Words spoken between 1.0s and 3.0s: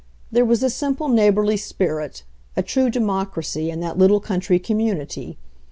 neighborly spirit, a true